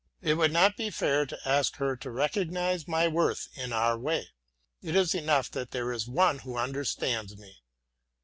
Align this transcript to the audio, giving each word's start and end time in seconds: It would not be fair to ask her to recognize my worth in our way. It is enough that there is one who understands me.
It 0.23 0.33
would 0.33 0.51
not 0.51 0.77
be 0.77 0.89
fair 0.89 1.27
to 1.27 1.37
ask 1.47 1.75
her 1.75 1.95
to 1.95 2.09
recognize 2.09 2.87
my 2.87 3.07
worth 3.07 3.47
in 3.55 3.71
our 3.71 3.95
way. 3.99 4.29
It 4.81 4.95
is 4.95 5.13
enough 5.13 5.51
that 5.51 5.69
there 5.69 5.91
is 5.91 6.07
one 6.07 6.39
who 6.39 6.57
understands 6.57 7.37
me. 7.37 7.57